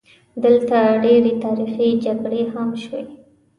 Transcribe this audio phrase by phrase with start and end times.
[0.43, 3.07] دلته ډېرې تاریخي جګړې هم شوي.